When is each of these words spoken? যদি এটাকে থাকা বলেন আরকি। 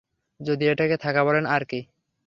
যদি 0.39 0.63
এটাকে 0.67 0.95
থাকা 0.97 1.21
বলেন 1.23 1.45
আরকি। 1.47 1.79